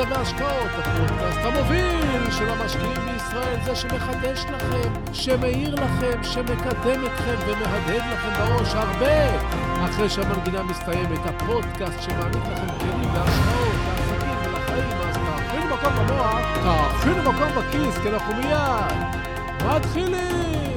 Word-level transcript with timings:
בורסה 0.00 0.18
והשקעות, 0.18 0.70
הפודקאסט 0.78 1.38
המוביל 1.42 2.30
של 2.30 2.48
המשקיעים 2.48 3.00
בישראל, 3.12 3.56
זה 3.64 3.76
שמחדש 3.76 4.44
לכם, 4.44 5.12
שמאיר 5.12 5.74
לכם, 5.74 6.22
שמקדם 6.22 7.04
אתכם 7.06 7.34
ומהדהד 7.46 8.02
לכם 8.12 8.30
בראש 8.38 8.74
הרבה 8.74 9.36
אחרי 9.84 10.08
שהמנגינה 10.08 10.62
מסתיימת, 10.62 11.18
הפודקאסט 11.24 12.02
שמעניק 12.02 12.42
לכם 12.52 12.78
כלים 12.78 13.14
להשקעות, 13.14 13.74
לעסקים 13.86 14.36
ולחיים, 14.44 14.98
אז 15.08 15.16
תאכינו 15.16 15.74
מקום 15.74 16.06
במוח, 16.06 16.58
תאכינו 16.62 17.22
מקום 17.22 17.48
בכיס, 17.56 17.98
כי 18.02 18.08
אנחנו 18.08 18.34
מיד 18.34 19.20
מתחילים! 19.64 20.69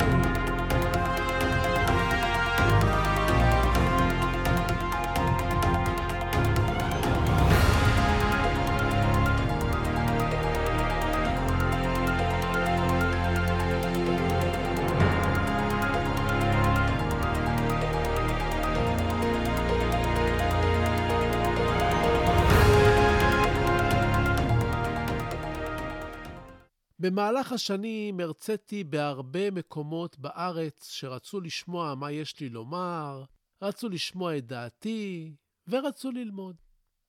במהלך 27.03 27.52
השנים 27.52 28.20
הרציתי 28.20 28.84
בהרבה 28.84 29.52
מקומות 29.52 30.19
בארץ 30.19 30.89
שרצו 30.89 31.41
לשמוע 31.41 31.95
מה 31.95 32.11
יש 32.11 32.39
לי 32.39 32.50
לומר, 32.50 33.23
רצו 33.61 33.89
לשמוע 33.89 34.38
את 34.38 34.45
דעתי 34.45 35.31
ורצו 35.67 36.11
ללמוד. 36.11 36.55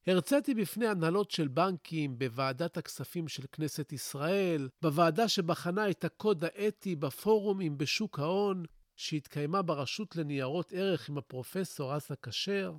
הרציתי 0.06 0.54
בפני 0.54 0.86
הנהלות 0.86 1.30
של 1.30 1.48
בנקים 1.48 2.18
בוועדת 2.18 2.76
הכספים 2.76 3.28
של 3.28 3.42
כנסת 3.52 3.92
ישראל, 3.92 4.68
בוועדה 4.82 5.28
שבחנה 5.28 5.90
את 5.90 6.04
הקוד 6.04 6.44
האתי 6.44 6.96
בפורומים 6.96 7.78
בשוק 7.78 8.18
ההון, 8.18 8.64
שהתקיימה 8.96 9.62
ברשות 9.62 10.16
לניירות 10.16 10.72
ערך 10.72 11.08
עם 11.08 11.18
הפרופסור 11.18 11.96
אסא 11.96 12.14
כשר. 12.22 12.72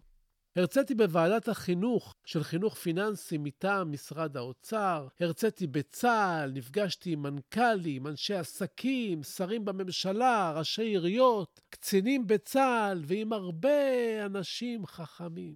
הרציתי 0.56 0.96
בוועדת 0.96 1.48
החינוך 1.48 2.16
של 2.26 2.44
חינוך 2.44 2.76
פיננסי 2.76 3.38
מטעם 3.38 3.92
משרד 3.92 4.38
האוצר, 4.38 5.08
הרציתי 5.20 5.68
בצה"ל, 5.68 6.52
נפגשתי 6.52 7.12
עם 7.12 7.22
מנכ"לים, 7.22 8.08
אנשי 8.08 8.34
עסקים, 8.34 9.24
שרים 9.24 9.66
בממשלה, 9.66 10.54
ראשי 10.56 10.82
עיריות, 10.82 11.62
קצינים 11.70 12.28
בצה"ל 12.28 13.04
ועם 13.06 13.34
הרבה 13.34 14.26
אנשים 14.26 14.86
חכמים. 14.86 15.56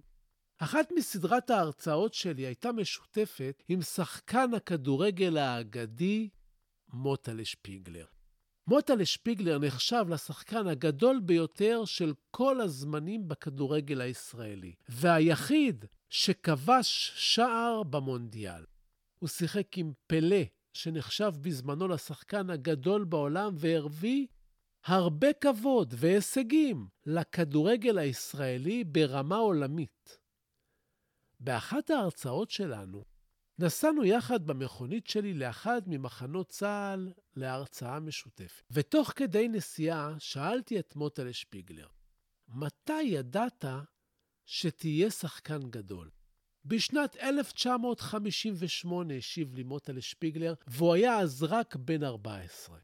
אחת 0.58 0.92
מסדרת 0.96 1.50
ההרצאות 1.50 2.14
שלי 2.14 2.42
הייתה 2.42 2.72
משותפת 2.72 3.62
עם 3.68 3.82
שחקן 3.82 4.54
הכדורגל 4.54 5.36
האגדי 5.36 6.28
מוטלה 6.92 7.44
שפיגלר. 7.44 8.06
מוטלה 8.70 9.06
שפיגלר 9.06 9.58
נחשב 9.58 10.04
לשחקן 10.08 10.66
הגדול 10.66 11.20
ביותר 11.20 11.84
של 11.84 12.12
כל 12.30 12.60
הזמנים 12.60 13.28
בכדורגל 13.28 14.00
הישראלי, 14.00 14.74
והיחיד 14.88 15.84
שכבש 16.08 17.12
שער 17.16 17.82
במונדיאל. 17.82 18.64
הוא 19.18 19.28
שיחק 19.28 19.78
עם 19.78 19.92
פלא, 20.06 20.42
שנחשב 20.72 21.32
בזמנו 21.40 21.88
לשחקן 21.88 22.50
הגדול 22.50 23.04
בעולם 23.04 23.54
והביא 23.56 24.26
הרבה 24.84 25.32
כבוד 25.32 25.94
והישגים 25.96 26.88
לכדורגל 27.06 27.98
הישראלי 27.98 28.84
ברמה 28.84 29.36
עולמית. 29.36 30.18
באחת 31.40 31.90
ההרצאות 31.90 32.50
שלנו 32.50 33.04
נסענו 33.60 34.04
יחד 34.04 34.46
במכונית 34.46 35.06
שלי 35.06 35.34
לאחד 35.34 35.82
ממחנות 35.86 36.48
צה"ל 36.48 37.12
להרצאה 37.36 38.00
משותפת. 38.00 38.62
ותוך 38.70 39.12
כדי 39.16 39.48
נסיעה 39.48 40.14
שאלתי 40.18 40.78
את 40.78 40.96
מוטלה 40.96 41.32
שפיגלר, 41.32 41.86
מתי 42.48 43.02
ידעת 43.02 43.64
שתהיה 44.46 45.10
שחקן 45.10 45.70
גדול? 45.70 46.10
בשנת 46.64 47.16
1958 47.16 49.14
השיב 49.14 49.54
לי 49.54 49.62
מוטלה 49.62 50.00
שפיגלר, 50.00 50.54
והוא 50.66 50.94
היה 50.94 51.18
אז 51.18 51.42
רק 51.42 51.76
בן 51.76 52.04
14. 52.04 52.78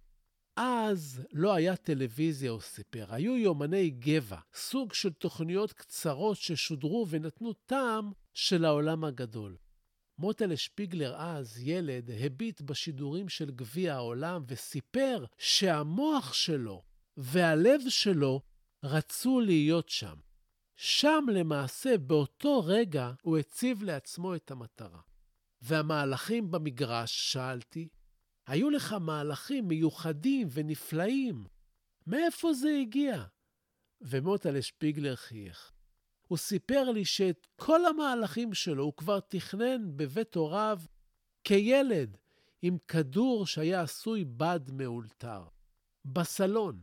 אז 0.56 1.22
לא 1.32 1.54
היה 1.54 1.76
טלוויזיה, 1.76 2.50
הוא 2.50 2.60
סיפר, 2.60 3.15
היו 3.15 3.36
יומני 3.36 3.91
גבע, 3.91 4.38
סוג 4.54 4.92
של 4.92 5.12
תוכניות 5.12 5.72
קצרות 5.72 6.36
ששודרו 6.36 7.06
ונתנו 7.10 7.53
טעם 7.53 8.12
של 8.34 8.65
העולם 8.65 9.04
הגדול. 9.04 9.56
מוטלה 10.19 10.56
שפיגלר 10.56 11.15
אז, 11.16 11.59
ילד, 11.59 12.10
הביט 12.10 12.60
בשידורים 12.60 13.28
של 13.28 13.50
גביע 13.50 13.94
העולם 13.94 14.44
וסיפר 14.47 15.25
שהמוח 15.38 16.32
שלו 16.32 16.82
והלב 17.16 17.81
שלו 17.88 18.41
רצו 18.84 19.41
להיות 19.41 19.88
שם. 19.88 20.16
שם 20.77 21.25
למעשה, 21.32 21.99
באותו 21.99 22.65
רגע, 22.65 23.12
הוא 23.22 23.38
הציב 23.38 23.82
לעצמו 23.82 24.34
את 24.34 24.50
המטרה. 24.50 25.00
והמהלכים 25.62 26.50
במגרש, 26.50 27.33
שאלתי, 27.33 27.88
היו 28.47 28.71
לך 28.71 28.93
מהלכים 28.93 29.69
מיוחדים 29.69 30.48
ונפלאים. 30.53 31.47
מאיפה 32.06 32.53
זה 32.54 32.78
הגיע? 32.81 33.25
ומוטלה 34.00 34.62
שפיגלר 34.62 35.16
חייך. 35.16 35.72
הוא 36.28 36.38
סיפר 36.38 36.91
לי 36.91 37.04
שאת 37.04 37.47
כל 37.56 37.87
המהלכים 37.87 38.54
שלו 38.54 38.84
הוא 38.84 38.92
כבר 38.97 39.20
תכנן 39.20 39.97
בבית 39.97 40.34
הוריו 40.34 40.81
כילד, 41.44 42.16
עם 42.62 42.78
כדור 42.88 43.47
שהיה 43.47 43.82
עשוי 43.82 44.25
בד 44.25 44.60
מאולתר. 44.72 45.44
בסלון. 46.04 46.81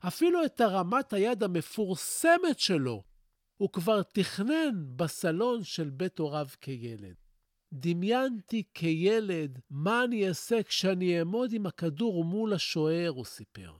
אפילו 0.00 0.44
את 0.44 0.60
הרמת 0.60 1.12
היד 1.12 1.42
המפורסמת 1.42 2.58
שלו 2.58 3.02
הוא 3.56 3.72
כבר 3.72 4.02
תכנן 4.02 4.96
בסלון 4.96 5.64
של 5.64 5.90
בית 5.90 6.18
הוריו 6.18 6.48
כילד. 6.60 7.14
דמיינתי 7.72 8.62
כילד 8.74 9.58
מה 9.70 10.04
אני 10.04 10.28
אעשה 10.28 10.62
כשאני 10.62 11.18
אעמוד 11.18 11.52
עם 11.52 11.66
הכדור 11.66 12.24
מול 12.24 12.52
השוער, 12.52 13.08
הוא 13.08 13.24
סיפר. 13.24 13.72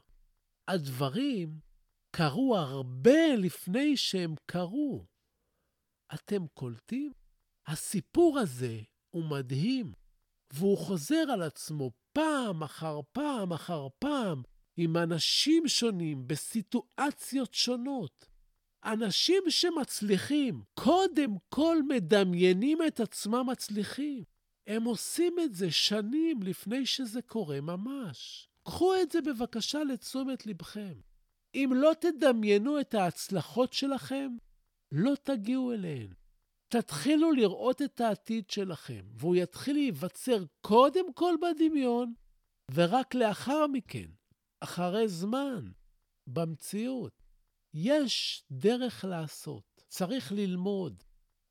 הדברים 0.68 1.58
קרו 2.10 2.56
הרבה 2.56 3.36
לפני 3.36 3.96
שהם 3.96 4.34
קרו. 4.46 5.06
אתם 6.14 6.46
קולטים? 6.54 7.12
הסיפור 7.66 8.38
הזה 8.38 8.80
הוא 9.10 9.24
מדהים, 9.24 9.92
והוא 10.52 10.78
חוזר 10.78 11.24
על 11.32 11.42
עצמו 11.42 11.90
פעם 12.12 12.62
אחר 12.62 13.00
פעם 13.12 13.52
אחר 13.52 13.88
פעם 13.98 14.42
עם 14.76 14.96
אנשים 14.96 15.68
שונים 15.68 16.26
בסיטואציות 16.26 17.54
שונות. 17.54 18.26
אנשים 18.84 19.42
שמצליחים, 19.48 20.62
קודם 20.74 21.36
כל 21.48 21.76
מדמיינים 21.88 22.78
את 22.86 23.00
עצמם 23.00 23.46
מצליחים. 23.50 24.24
הם 24.66 24.84
עושים 24.84 25.36
את 25.44 25.54
זה 25.54 25.70
שנים 25.70 26.42
לפני 26.42 26.86
שזה 26.86 27.22
קורה 27.22 27.60
ממש. 27.60 28.48
קחו 28.62 28.94
את 29.02 29.10
זה 29.10 29.20
בבקשה 29.20 29.84
לתשומת 29.84 30.46
לבכם. 30.46 31.09
אם 31.54 31.70
לא 31.74 31.92
תדמיינו 32.00 32.80
את 32.80 32.94
ההצלחות 32.94 33.72
שלכם, 33.72 34.36
לא 34.92 35.12
תגיעו 35.22 35.72
אליהן. 35.72 36.12
תתחילו 36.68 37.32
לראות 37.32 37.82
את 37.82 38.00
העתיד 38.00 38.50
שלכם, 38.50 39.02
והוא 39.14 39.36
יתחיל 39.36 39.76
להיווצר 39.76 40.44
קודם 40.60 41.12
כל 41.12 41.34
בדמיון, 41.42 42.14
ורק 42.74 43.14
לאחר 43.14 43.66
מכן, 43.66 44.06
אחרי 44.60 45.08
זמן, 45.08 45.70
במציאות. 46.26 47.22
יש 47.74 48.44
דרך 48.50 49.04
לעשות. 49.04 49.82
צריך 49.88 50.32
ללמוד, 50.32 51.02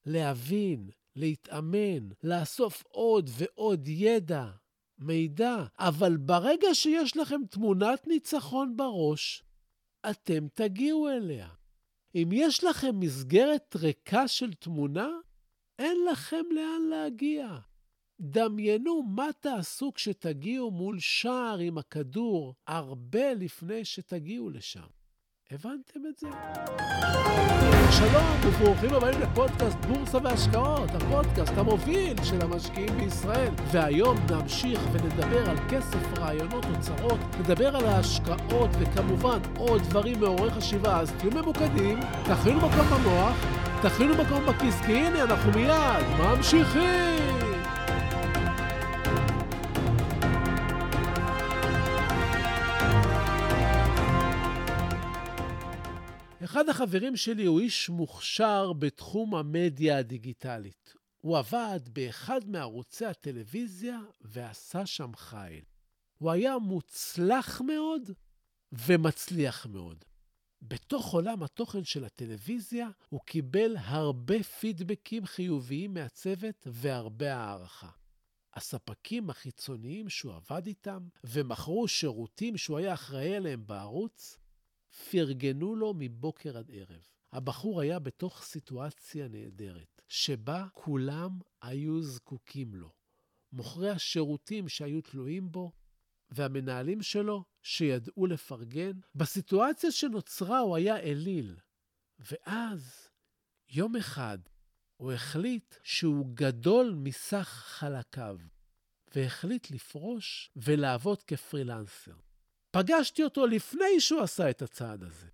להבין, 0.06 0.90
להתאמן, 1.16 2.10
לאסוף 2.24 2.84
עוד 2.88 3.30
ועוד 3.38 3.88
ידע, 3.88 4.46
מידע, 4.98 5.66
אבל 5.80 6.18
ברגע 6.18 6.68
שיש 6.74 7.18
לכם 7.18 7.42
תמונת 7.50 8.08
ניצחון 8.08 8.78
בראש, 8.78 9.44
אתם 10.10 10.48
תגיעו 10.54 11.10
אליה. 11.10 11.50
אם 12.16 12.30
יש 12.32 12.64
לכם 12.64 13.00
מסגרת 13.00 13.76
ריקה 13.76 14.28
של 14.28 14.54
תמונה, 14.54 15.10
אין 15.80 15.98
לכם 16.12 16.44
לאן 16.52 16.82
להגיע. 16.90 17.58
דמיינו 18.20 19.04
מה 19.04 19.28
תעשו 19.40 19.94
כשתגיעו 19.94 20.72
מול 20.72 21.00
שער 21.00 21.58
עם 21.58 21.78
הכדור 21.78 22.56
הרבה 22.68 23.34
לפני 23.34 23.86
שתגיעו 23.86 24.50
לשם. 24.50 24.99
הבנתם 25.52 26.00
את 26.10 26.18
זה? 26.18 26.28
שלום 27.92 28.38
וברוכים 28.46 28.94
הבאים 28.94 29.22
לפודקאסט 29.22 29.78
בורסה 29.86 30.18
והשקעות, 30.24 30.90
הפודקאסט 30.96 31.54
המוביל 31.58 32.24
של 32.24 32.42
המשקיעים 32.42 32.98
בישראל. 32.98 33.52
והיום 33.72 34.18
נמשיך 34.32 34.80
ונדבר 34.92 35.50
על 35.50 35.58
כסף, 35.70 36.18
רעיונות, 36.18 36.66
אוצרות, 36.76 37.20
נדבר 37.40 37.76
על 37.76 37.86
ההשקעות 37.86 38.70
וכמובן 38.80 39.40
עוד 39.58 39.82
דברים 39.82 40.20
מעוררי 40.20 40.52
חשיבה. 40.52 41.00
אז 41.00 41.12
תהיו 41.18 41.32
ממוקדים, 41.32 42.00
תכינו 42.24 42.58
מקום 42.58 42.88
במוח, 42.94 43.36
תכינו 43.82 44.14
מקום 44.24 44.46
בכיס, 44.46 44.82
כי 44.82 44.94
הנה 44.94 45.24
אנחנו 45.24 45.52
מיד 45.52 46.06
ממשיכים. 46.20 47.29
החברים 56.70 57.16
שלי 57.16 57.46
הוא 57.46 57.60
איש 57.60 57.90
מוכשר 57.90 58.74
בתחום 58.74 59.36
המדיה 59.36 59.98
הדיגיטלית. 59.98 60.94
הוא 61.22 61.38
עבד 61.38 61.80
באחד 61.94 62.42
מערוצי 62.48 63.06
הטלוויזיה 63.06 64.00
ועשה 64.22 64.86
שם 64.86 65.12
חיל. 65.16 65.64
הוא 66.18 66.32
היה 66.32 66.58
מוצלח 66.58 67.62
מאוד 67.62 68.12
ומצליח 68.72 69.66
מאוד. 69.66 70.06
בתוך 70.62 71.14
עולם 71.14 71.44
התוכן 71.44 71.84
של 71.84 72.06
הטלוויזיה 72.06 72.90
הוא 73.10 73.22
קיבל 73.26 73.78
הרבה 73.78 74.44
פידבקים 74.44 75.26
חיוביים 75.26 75.94
מהצוות 75.94 76.68
והרבה 76.72 77.36
הערכה. 77.36 77.90
הספקים 78.54 79.30
החיצוניים 79.30 80.10
שהוא 80.10 80.34
עבד 80.34 80.68
איתם 80.68 81.08
ומכרו 81.24 81.88
שירותים 81.88 82.58
שהוא 82.58 82.78
היה 82.78 82.94
אחראי 82.94 83.36
עליהם 83.36 83.68
בערוץ, 83.68 84.38
פרגנו 85.12 85.76
לו 85.76 85.94
מבוקר 85.98 86.58
עד 86.58 86.72
ערב. 86.74 87.08
הבחור 87.32 87.82
היה 87.82 88.00
בתוך 88.00 88.44
סיטואציה 88.44 89.28
נהדרת, 89.28 90.02
שבה 90.08 90.68
כולם 90.74 91.40
היו 91.62 92.02
זקוקים 92.02 92.76
לו. 92.76 92.92
מוכרי 93.52 93.90
השירותים 93.90 94.70
שהיו 94.70 95.02
תלויים 95.02 95.52
בו, 95.52 95.72
והמנהלים 96.32 97.02
שלו 97.02 97.44
שידעו 97.64 98.26
לפרגן. 98.26 99.00
בסיטואציה 99.16 99.92
שנוצרה 99.92 100.60
הוא 100.60 100.76
היה 100.76 101.00
אליל. 101.00 101.56
ואז, 102.20 103.10
יום 103.70 103.96
אחד, 103.96 104.40
הוא 104.98 105.12
החליט 105.12 105.76
שהוא 105.84 106.26
גדול 106.34 106.94
מסך 106.98 107.64
חלקיו, 107.66 108.38
והחליט 109.16 109.72
לפרוש 109.72 110.52
ולעבוד 110.56 111.24
כפרילנסר. 111.24 112.16
פגשתי 112.72 113.24
אותו 113.24 113.48
לפני 113.48 114.00
שהוא 114.00 114.22
עשה 114.22 114.50
את 114.50 114.62
הצעד 114.62 115.04
הזה. 115.04 115.28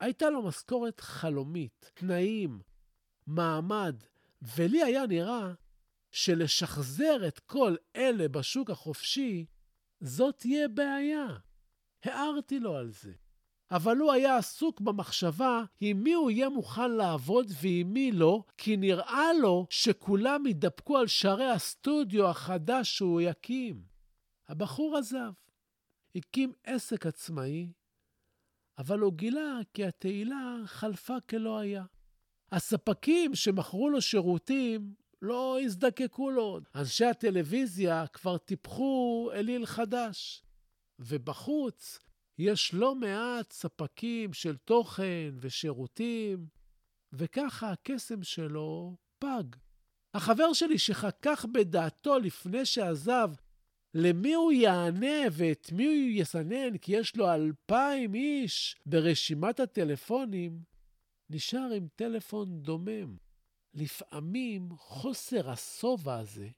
הייתה 0.00 0.30
לו 0.30 0.42
משכורת 0.42 1.00
חלומית, 1.00 1.90
תנאים, 1.94 2.60
מעמד, 3.26 3.96
ולי 4.56 4.82
היה 4.82 5.06
נראה 5.06 5.52
שלשחזר 6.10 7.28
את 7.28 7.38
כל 7.38 7.76
אלה 7.96 8.28
בשוק 8.28 8.70
החופשי, 8.70 9.46
זאת 10.00 10.38
תהיה 10.38 10.68
בעיה. 10.68 11.26
הערתי 12.04 12.60
לו 12.60 12.76
על 12.76 12.90
זה. 12.90 13.12
אבל 13.70 13.96
הוא 13.96 14.12
היה 14.12 14.36
עסוק 14.36 14.80
במחשבה 14.80 15.64
עם 15.80 16.02
מי 16.02 16.12
הוא 16.12 16.30
יהיה 16.30 16.48
מוכן 16.48 16.90
לעבוד 16.90 17.46
ועם 17.62 17.92
מי 17.92 18.12
לא, 18.12 18.42
כי 18.58 18.76
נראה 18.76 19.32
לו 19.40 19.66
שכולם 19.70 20.46
יתדפקו 20.46 20.98
על 20.98 21.06
שערי 21.06 21.50
הסטודיו 21.50 22.28
החדש 22.28 22.96
שהוא 22.96 23.20
יקים. 23.20 23.82
הבחור 24.48 24.96
עזב. 24.96 25.32
הקים 26.14 26.52
עסק 26.64 27.06
עצמאי, 27.06 27.72
אבל 28.78 28.98
הוא 28.98 29.12
גילה 29.12 29.58
כי 29.74 29.84
התהילה 29.84 30.56
חלפה 30.66 31.20
כלא 31.30 31.58
היה. 31.58 31.84
הספקים 32.52 33.34
שמכרו 33.34 33.90
לו 33.90 34.02
שירותים 34.02 34.94
לא 35.22 35.60
הזדקקו 35.60 36.30
לו. 36.30 36.60
אנשי 36.74 37.04
הטלוויזיה 37.04 38.06
כבר 38.06 38.38
טיפחו 38.38 39.30
אליל 39.34 39.66
חדש. 39.66 40.42
ובחוץ 40.98 41.98
יש 42.38 42.74
לא 42.74 42.94
מעט 42.94 43.52
ספקים 43.52 44.32
של 44.32 44.56
תוכן 44.56 45.34
ושירותים, 45.40 46.46
וככה 47.12 47.70
הקסם 47.70 48.22
שלו 48.22 48.96
פג. 49.18 49.44
החבר 50.14 50.52
שלי 50.52 50.78
שחכך 50.78 51.46
בדעתו 51.52 52.18
לפני 52.18 52.66
שעזב 52.66 53.30
למי 53.94 54.34
הוא 54.34 54.52
יענה 54.52 55.22
ואת 55.32 55.72
מי 55.72 55.86
הוא 55.86 56.22
יסנן, 56.22 56.78
כי 56.78 56.96
יש 56.96 57.16
לו 57.16 57.34
אלפיים 57.34 58.14
איש 58.14 58.76
ברשימת 58.86 59.60
הטלפונים, 59.60 60.62
נשאר 61.30 61.70
עם 61.76 61.88
טלפון 61.96 62.62
דומם. 62.62 63.16
לפעמים 63.74 64.68
חוסר 64.76 65.50
השובע 65.50 66.18
הזה, 66.18 66.48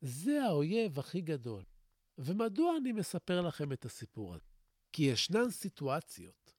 זה 0.00 0.44
האויב 0.44 0.98
הכי 0.98 1.20
גדול. 1.20 1.64
ומדוע 2.18 2.76
אני 2.76 2.92
מספר 2.92 3.40
לכם 3.40 3.72
את 3.72 3.84
הסיפור 3.84 4.34
הזה? 4.34 4.44
כי 4.92 5.02
ישנן 5.02 5.50
סיטואציות, 5.50 6.54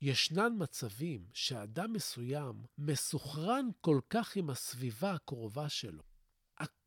ישנן 0.00 0.52
מצבים 0.58 1.26
שאדם 1.32 1.92
מסוים 1.92 2.64
מסוכרן 2.78 3.68
כל 3.80 4.00
כך 4.10 4.36
עם 4.36 4.50
הסביבה 4.50 5.12
הקרובה 5.12 5.68
שלו, 5.68 6.02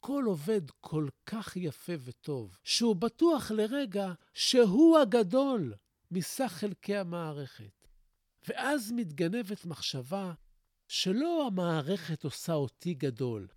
הכל 0.04 0.24
עובד 0.28 0.62
כל 0.80 1.08
כך 1.26 1.58
יפה 1.58 1.94
וטוב, 2.00 2.58
שהוא 2.64 2.96
בטוח 2.96 3.52
לרגע 3.52 4.14
שהוא 4.34 5.00
הגדול 5.00 5.74
מסך 6.12 6.52
חלקי 6.56 6.96
המערכת. 6.96 7.88
ואז 8.48 8.92
מתגנבת 8.92 9.66
מחשבה 9.66 10.34
שלא 10.88 11.48
המערכת 11.48 12.24
עושה 12.24 12.54
אותי 12.54 12.94
גדול, 12.94 13.48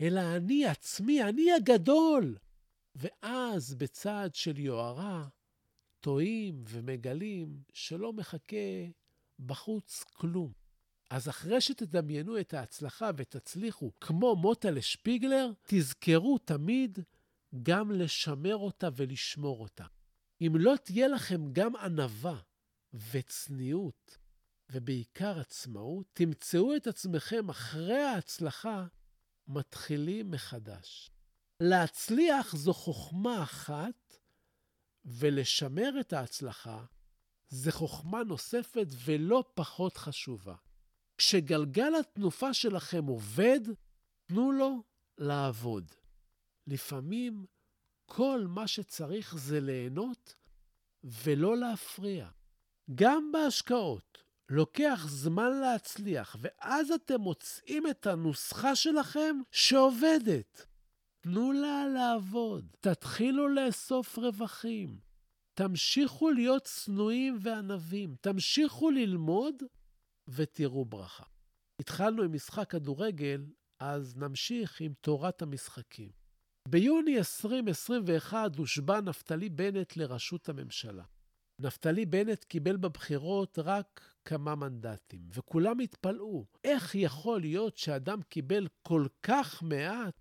אלא 0.00 0.20
אני 0.36 0.66
עצמי, 0.66 1.22
אני 1.22 1.52
הגדול. 1.52 2.36
ואז 2.94 3.74
בצעד 3.74 4.34
של 4.34 4.58
יוהרה, 4.58 5.28
טועים 6.00 6.64
ומגלים 6.68 7.62
שלא 7.72 8.12
מחכה 8.12 8.86
בחוץ 9.46 10.04
כלום. 10.04 10.61
אז 11.12 11.28
אחרי 11.28 11.60
שתדמיינו 11.60 12.40
את 12.40 12.54
ההצלחה 12.54 13.10
ותצליחו 13.16 13.90
כמו 14.00 14.36
מוטה 14.36 14.68
שפיגלר, 14.80 15.50
תזכרו 15.66 16.38
תמיד 16.38 16.98
גם 17.62 17.92
לשמר 17.92 18.56
אותה 18.56 18.88
ולשמור 18.96 19.60
אותה. 19.60 19.84
אם 20.40 20.52
לא 20.54 20.74
תהיה 20.84 21.08
לכם 21.08 21.52
גם 21.52 21.76
ענווה 21.76 22.40
וצניעות, 23.10 24.18
ובעיקר 24.72 25.40
עצמאות, 25.40 26.06
תמצאו 26.12 26.76
את 26.76 26.86
עצמכם 26.86 27.48
אחרי 27.48 28.02
ההצלחה 28.02 28.86
מתחילים 29.48 30.30
מחדש. 30.30 31.10
להצליח 31.60 32.56
זו 32.56 32.74
חוכמה 32.74 33.42
אחת, 33.42 34.16
ולשמר 35.04 36.00
את 36.00 36.12
ההצלחה 36.12 36.84
זה 37.48 37.72
חוכמה 37.72 38.24
נוספת 38.24 38.86
ולא 39.04 39.44
פחות 39.54 39.96
חשובה. 39.96 40.54
כשגלגל 41.22 41.94
התנופה 42.00 42.54
שלכם 42.54 43.06
עובד, 43.06 43.60
תנו 44.26 44.52
לו 44.52 44.82
לעבוד. 45.18 45.90
לפעמים 46.66 47.46
כל 48.06 48.44
מה 48.48 48.66
שצריך 48.66 49.36
זה 49.36 49.60
ליהנות 49.60 50.34
ולא 51.04 51.56
להפריע. 51.56 52.28
גם 52.94 53.32
בהשקעות 53.32 54.18
לוקח 54.48 55.06
זמן 55.08 55.60
להצליח, 55.60 56.36
ואז 56.40 56.90
אתם 56.90 57.20
מוצאים 57.20 57.86
את 57.86 58.06
הנוסחה 58.06 58.76
שלכם 58.76 59.36
שעובדת. 59.50 60.66
תנו 61.20 61.52
לה 61.52 61.86
לעבוד, 61.94 62.66
תתחילו 62.80 63.48
לאסוף 63.48 64.18
רווחים, 64.18 64.98
תמשיכו 65.54 66.30
להיות 66.30 66.64
צנועים 66.64 67.38
וענבים, 67.40 68.14
תמשיכו 68.20 68.90
ללמוד 68.90 69.62
ותראו 70.28 70.84
ברכה. 70.84 71.24
התחלנו 71.80 72.22
עם 72.22 72.32
משחק 72.32 72.70
כדורגל, 72.70 73.46
אז 73.78 74.16
נמשיך 74.16 74.80
עם 74.80 74.92
תורת 75.00 75.42
המשחקים. 75.42 76.10
ביוני 76.68 77.18
2021 77.18 78.56
הושבע 78.56 79.00
נפתלי 79.00 79.48
בנט 79.48 79.96
לראשות 79.96 80.48
הממשלה. 80.48 81.04
נפתלי 81.58 82.06
בנט 82.06 82.44
קיבל 82.44 82.76
בבחירות 82.76 83.58
רק 83.58 84.14
כמה 84.24 84.54
מנדטים, 84.54 85.28
וכולם 85.34 85.78
התפלאו. 85.78 86.46
איך 86.64 86.94
יכול 86.94 87.40
להיות 87.40 87.76
שאדם 87.76 88.22
קיבל 88.22 88.68
כל 88.82 89.06
כך 89.22 89.62
מעט, 89.62 90.20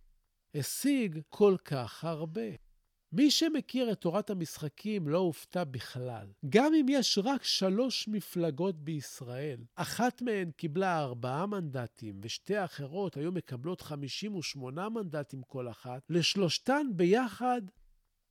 השיג 0.55 1.19
כל 1.29 1.55
כך 1.65 2.03
הרבה? 2.03 2.70
מי 3.11 3.31
שמכיר 3.31 3.91
את 3.91 4.01
תורת 4.01 4.29
המשחקים 4.29 5.07
לא 5.07 5.17
הופתע 5.17 5.63
בכלל. 5.63 6.27
גם 6.49 6.73
אם 6.73 6.85
יש 6.89 7.19
רק 7.23 7.43
שלוש 7.43 8.07
מפלגות 8.07 8.75
בישראל, 8.75 9.63
אחת 9.75 10.21
מהן 10.21 10.51
קיבלה 10.51 10.99
ארבעה 10.99 11.45
מנדטים 11.45 12.19
ושתי 12.23 12.55
האחרות 12.55 13.17
היו 13.17 13.31
מקבלות 13.31 13.81
58 13.81 14.89
מנדטים 14.89 15.41
כל 15.41 15.69
אחת, 15.69 16.01
לשלושתן 16.09 16.87
ביחד 16.95 17.61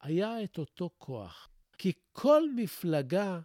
היה 0.01 0.45
את 0.45 0.59
אותו 0.59 0.91
כוח. 0.99 1.49
כי 1.79 1.93
כל 2.13 2.43
מפלגה 2.57 3.41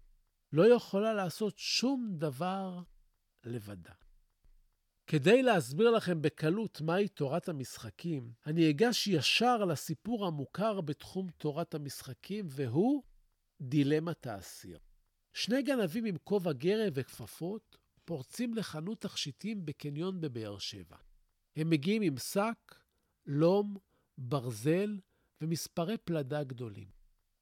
לא 0.54 0.74
יכולה 0.76 1.14
לעשות 1.14 1.54
שום 1.58 2.14
דבר 2.18 2.80
לבדה. 3.44 4.05
כדי 5.08 5.44
להסביר 5.44 5.92
לכם 5.92 6.22
בקלות 6.22 6.82
מהי 6.82 7.08
תורת 7.08 7.50
המשחקים, 7.50 8.32
אני 8.46 8.70
אגש 8.70 9.08
ישר 9.08 9.66
לסיפור 9.66 10.26
המוכר 10.26 10.82
בתחום 10.82 11.28
תורת 11.38 11.76
המשחקים, 11.76 12.46
והוא 12.50 13.04
דילמת 13.62 14.28
האסיר. 14.28 14.80
שני 15.34 15.62
גנבים 15.62 16.06
עם 16.06 16.16
כובע 16.24 16.54
גרב 16.54 16.94
וכפפות 16.96 17.78
פורצים 18.06 18.54
לחנות 18.54 19.02
תכשיטים 19.02 19.66
בקניון 19.66 20.22
בבאר 20.22 20.58
שבע. 20.58 20.98
הם 21.56 21.70
מגיעים 21.70 22.02
עם 22.02 22.18
שק, 22.18 22.76
לום, 23.26 23.78
ברזל 24.18 25.00
ומספרי 25.42 25.98
פלדה 25.98 26.44
גדולים. 26.44 26.88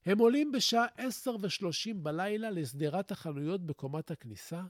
הם 0.05 0.19
עולים 0.19 0.51
בשעה 0.51 0.85
10 0.97 1.35
ו-30 1.41 1.93
בלילה 1.93 2.49
לשדרת 2.49 3.11
החנויות 3.11 3.65
בקומת 3.65 4.11
הכניסה, 4.11 4.63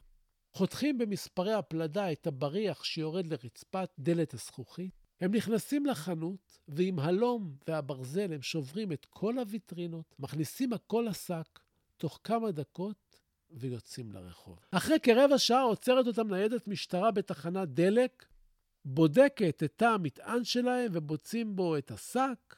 חותכים 0.54 0.98
במספרי 0.98 1.54
הפלדה 1.54 2.12
את 2.12 2.28
הבריח 2.28 2.84
שיורד 2.84 3.28
לרצפת 3.28 3.90
דלת 4.00 4.34
הזכוכית. 4.34 5.04
הם 5.22 5.36
נכנסים 5.36 5.86
לחנות, 5.86 6.60
ועם 6.68 7.00
הלום 7.00 7.56
והברזל 7.68 8.34
הם 8.34 8.42
שוברים 8.42 8.92
את 8.92 9.06
כל 9.10 9.40
הוויטרינות, 9.40 10.16
מכניסים 10.20 10.74
הכל 10.74 11.06
לשק, 11.10 11.60
תוך 11.98 12.20
כמה 12.24 12.52
דקות 12.52 13.22
ויוצאים 13.52 14.12
לרחוב. 14.12 14.60
אחרי 14.72 15.00
כרבע 15.00 15.38
שעה 15.38 15.62
עוצרת 15.62 16.08
אותם 16.08 16.34
ניידת 16.34 16.68
משטרה 16.68 17.12
בתחנת 17.12 17.70
דלק, 17.70 18.26
בודקת 18.86 19.64
את 19.64 19.74
תא 19.76 19.86
המטען 19.86 20.44
שלהם 20.44 20.92
ובוצעים 20.94 21.56
בו 21.56 21.78
את 21.78 21.92
השק, 21.92 22.56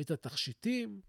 את 0.00 0.10
התכשיטים, 0.10 1.00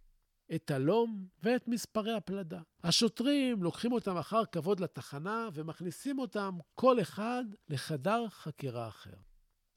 את 0.56 0.72
הלום 0.72 1.28
ואת 1.44 1.68
מספרי 1.68 2.14
הפלדה. 2.14 2.60
השוטרים 2.84 3.64
לוקחים 3.64 3.92
אותם 3.92 4.18
אחר 4.18 4.46
כבוד 4.46 4.80
לתחנה 4.80 5.50
ומכניסים 5.54 6.20
אותם 6.20 6.58
כל 6.76 7.02
אחד 7.02 7.44
לחדר 7.70 8.30
חקירה 8.30 8.88
אחר. 8.88 9.16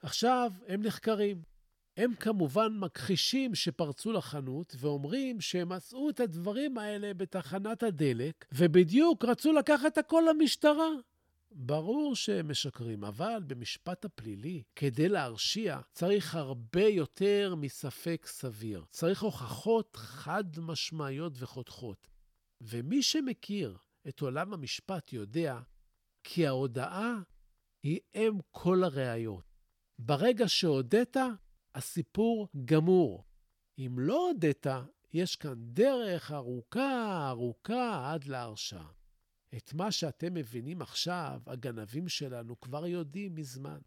עכשיו 0.02 0.52
הם 0.66 0.82
נחקרים. 0.82 1.42
הם 1.96 2.14
כמובן 2.14 2.76
מכחישים 2.78 3.54
שפרצו 3.54 4.12
לחנות 4.12 4.76
ואומרים 4.78 5.40
שהם 5.40 5.68
מצאו 5.68 6.10
את 6.10 6.20
הדברים 6.20 6.78
האלה 6.78 7.14
בתחנת 7.14 7.82
הדלק 7.82 8.44
ובדיוק 8.52 9.24
רצו 9.24 9.52
לקחת 9.52 9.98
הכל 9.98 10.22
למשטרה. 10.30 10.88
ברור 11.52 12.16
שהם 12.16 12.50
משקרים, 12.50 13.04
אבל 13.04 13.42
במשפט 13.46 14.04
הפלילי, 14.04 14.62
כדי 14.76 15.08
להרשיע, 15.08 15.80
צריך 15.92 16.34
הרבה 16.34 16.84
יותר 16.84 17.54
מספק 17.56 18.26
סביר. 18.26 18.84
צריך 18.90 19.22
הוכחות 19.22 19.96
חד-משמעיות 19.96 21.32
וחותכות. 21.36 22.08
ומי 22.60 23.02
שמכיר 23.02 23.78
את 24.08 24.20
עולם 24.20 24.52
המשפט 24.52 25.12
יודע 25.12 25.60
כי 26.24 26.46
ההודאה 26.46 27.14
היא 27.82 28.00
אם 28.14 28.38
כל 28.50 28.84
הראיות. 28.84 29.44
ברגע 29.98 30.48
שהודית, 30.48 31.16
הסיפור 31.74 32.48
גמור. 32.64 33.24
אם 33.78 33.96
לא 33.98 34.28
הודית, 34.28 34.66
יש 35.12 35.36
כאן 35.36 35.54
דרך 35.56 36.30
ארוכה 36.32 37.28
ארוכה 37.28 38.12
עד 38.12 38.24
להרשעה. 38.24 38.99
את 39.56 39.74
מה 39.74 39.92
שאתם 39.92 40.34
מבינים 40.34 40.82
עכשיו, 40.82 41.40
הגנבים 41.46 42.08
שלנו 42.08 42.60
כבר 42.60 42.86
יודעים 42.86 43.34
מזמן. 43.34 43.78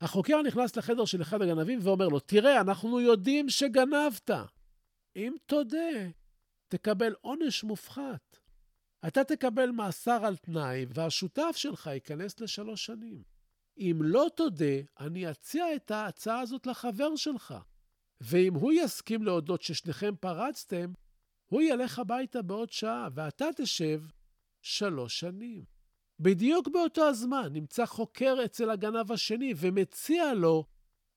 החוקר 0.00 0.42
נכנס 0.42 0.76
לחדר 0.76 1.04
של 1.04 1.22
אחד 1.22 1.42
הגנבים 1.42 1.78
ואומר 1.82 2.08
לו, 2.08 2.20
תראה, 2.20 2.60
אנחנו 2.60 3.00
יודעים 3.00 3.50
שגנבת. 3.50 4.30
אם 5.16 5.34
תודה, 5.46 6.08
תקבל 6.68 7.14
עונש 7.20 7.64
מופחת. 7.64 8.38
אתה 9.06 9.24
תקבל 9.24 9.70
מאסר 9.70 10.24
על 10.24 10.36
תנאי, 10.36 10.86
והשותף 10.94 11.52
שלך 11.56 11.86
ייכנס 11.86 12.40
לשלוש 12.40 12.86
שנים. 12.86 13.22
אם 13.78 13.98
לא 14.00 14.26
תודה, 14.36 14.74
אני 15.00 15.30
אציע 15.30 15.74
את 15.76 15.90
ההצעה 15.90 16.40
הזאת 16.40 16.66
לחבר 16.66 17.16
שלך. 17.16 17.54
ואם 18.20 18.54
הוא 18.54 18.72
יסכים 18.72 19.22
להודות 19.22 19.62
ששניכם 19.62 20.14
פרצתם, 20.20 20.92
הוא 21.46 21.62
ילך 21.62 21.98
הביתה 21.98 22.42
בעוד 22.42 22.70
שעה, 22.70 23.08
ואתה 23.14 23.46
תשב 23.56 24.02
שלוש 24.62 25.20
שנים. 25.20 25.64
בדיוק 26.20 26.68
באותו 26.68 27.08
הזמן 27.08 27.52
נמצא 27.52 27.86
חוקר 27.86 28.36
אצל 28.44 28.70
הגנב 28.70 29.12
השני 29.12 29.54
ומציע 29.56 30.34
לו 30.34 30.64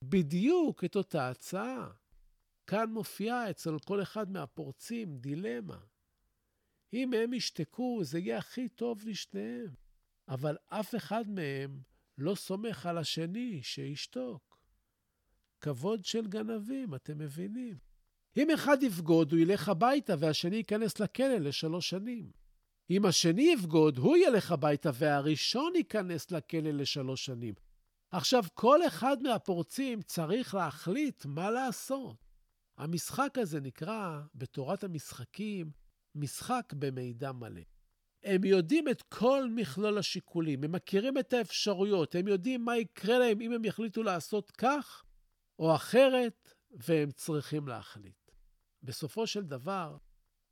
בדיוק 0.02 0.84
את 0.84 0.96
אותה 0.96 1.28
הצעה. 1.28 1.90
כאן 2.66 2.90
מופיעה 2.90 3.50
אצל 3.50 3.78
כל 3.84 4.02
אחד 4.02 4.30
מהפורצים 4.30 5.18
דילמה. 5.18 5.78
אם 6.92 7.12
הם 7.12 7.32
ישתקו, 7.32 8.00
זה 8.04 8.18
יהיה 8.18 8.38
הכי 8.38 8.68
טוב 8.68 9.02
לשניהם. 9.04 9.74
אבל 10.28 10.56
אף 10.66 10.94
אחד 10.94 11.30
מהם 11.30 11.80
לא 12.18 12.34
סומך 12.34 12.86
על 12.86 12.98
השני 12.98 13.62
שישתוק. 13.62 14.58
כבוד 15.60 16.04
של 16.04 16.26
גנבים, 16.26 16.94
אתם 16.94 17.18
מבינים? 17.18 17.76
אם 18.36 18.50
אחד 18.50 18.82
יבגוד, 18.82 19.32
הוא 19.32 19.40
ילך 19.40 19.68
הביתה 19.68 20.14
והשני 20.18 20.56
ייכנס 20.56 21.00
לכלא 21.00 21.38
לשלוש 21.38 21.90
שנים. 21.90 22.30
אם 22.90 23.04
השני 23.04 23.42
יבגוד, 23.52 23.98
הוא 23.98 24.16
ילך 24.16 24.52
הביתה 24.52 24.90
והראשון 24.94 25.76
ייכנס 25.76 26.30
לכלא 26.30 26.70
לשלוש 26.70 27.24
שנים. 27.24 27.54
עכשיו, 28.10 28.44
כל 28.54 28.86
אחד 28.86 29.22
מהפורצים 29.22 30.02
צריך 30.02 30.54
להחליט 30.54 31.26
מה 31.26 31.50
לעשות. 31.50 32.16
המשחק 32.78 33.38
הזה 33.38 33.60
נקרא, 33.60 34.20
בתורת 34.34 34.84
המשחקים, 34.84 35.70
משחק 36.14 36.72
במידע 36.78 37.32
מלא. 37.32 37.60
הם 38.24 38.44
יודעים 38.44 38.88
את 38.88 39.02
כל 39.02 39.48
מכלול 39.54 39.98
השיקולים, 39.98 40.64
הם 40.64 40.72
מכירים 40.72 41.18
את 41.18 41.32
האפשרויות, 41.32 42.14
הם 42.14 42.28
יודעים 42.28 42.64
מה 42.64 42.76
יקרה 42.76 43.18
להם 43.18 43.40
אם 43.40 43.52
הם 43.52 43.64
יחליטו 43.64 44.02
לעשות 44.02 44.50
כך 44.50 45.04
או 45.58 45.74
אחרת, 45.74 46.54
והם 46.70 47.10
צריכים 47.10 47.68
להחליט. 47.68 48.30
בסופו 48.82 49.26
של 49.26 49.42
דבר, 49.42 49.96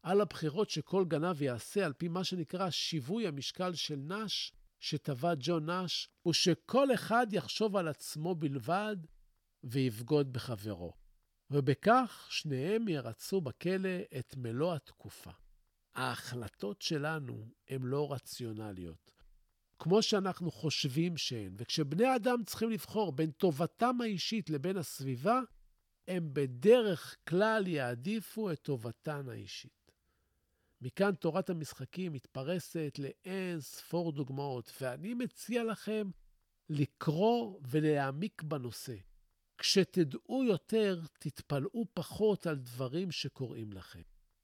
על 0.05 0.21
הבחירות 0.21 0.71
שכל 0.71 1.05
גנב 1.09 1.43
יעשה 1.43 1.87
על 1.87 1.93
פי 1.93 2.09
מה 2.09 2.25
שנקרא 2.25 2.71
שיווי 2.71 3.27
המשקל 3.27 3.75
של 3.75 3.97
נש, 3.97 4.53
שטבע 4.81 5.33
ג'ון 5.39 5.71
נש, 5.71 6.09
הוא 6.23 6.33
שכל 6.33 6.95
אחד 6.95 7.27
יחשוב 7.33 7.77
על 7.77 7.89
עצמו 7.89 8.35
בלבד 8.35 8.97
ויבגוד 9.65 10.33
בחברו. 10.33 10.93
ובכך 11.51 12.27
שניהם 12.31 12.89
ירצו 12.89 13.41
בכלא 13.41 13.99
את 14.19 14.35
מלוא 14.37 14.75
התקופה. 14.75 15.31
ההחלטות 15.95 16.83
שלנו 16.83 17.49
הן 17.69 17.83
לא 17.83 18.13
רציונליות, 18.13 19.11
כמו 19.79 20.03
שאנחנו 20.03 20.51
חושבים 20.51 21.17
שהן. 21.17 21.55
וכשבני 21.57 22.17
אדם 22.17 22.45
צריכים 22.47 22.71
לבחור 22.71 23.13
בין 23.13 23.31
טובתם 23.31 24.01
האישית 24.01 24.51
לבין 24.51 24.77
הסביבה, 24.77 25.41
הם 26.09 26.31
בדרך 26.33 27.17
כלל 27.29 27.67
יעדיפו 27.67 28.53
את 28.53 28.59
טובתן 28.63 29.29
האישית. 29.29 29.84
מכאן 30.85 31.15
תורת 31.15 31.51
המשחקים 31.51 32.13
מתפרסת 32.13 32.99
לאין 32.99 33.61
ספור 33.61 34.13
דוגמאות, 34.13 34.73
ואני 34.81 35.15
מציע 35.15 35.65
לכם 35.65 36.11
לקרוא 36.69 37.61
ולהעמיק 37.63 38.43
בנושא. 38.43 38.95
כשתדעו 39.59 40.45
יותר, 40.45 41.01
תתפלאו 41.19 41.85
פחות 41.95 42.47
על 42.47 42.57
דברים 42.57 43.11
שקורים 43.11 43.73
לכם. 43.73 44.03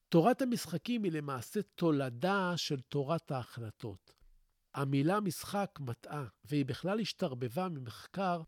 תורת 0.08 0.42
המשחקים 0.42 1.04
היא 1.04 1.12
למעשה 1.12 1.62
תולדה 1.62 2.52
של 2.56 2.80
תורת 2.80 3.30
ההחלטות. 3.30 4.12
המילה 4.74 5.20
משחק 5.20 5.78
מטעה, 5.80 6.24
והיא 6.44 6.66
בכלל 6.66 7.00
השתרבבה 7.00 7.68
ממחקר 7.68 8.42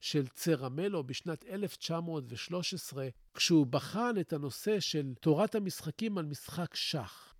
של 0.00 0.26
צרמלו 0.26 1.04
בשנת 1.04 1.44
1913, 1.44 3.08
כשהוא 3.34 3.66
בחן 3.66 4.14
את 4.20 4.32
הנושא 4.32 4.80
של 4.80 5.14
תורת 5.20 5.54
המשחקים 5.54 6.18
על 6.18 6.24
משחק 6.24 6.74
שח. 6.74 7.31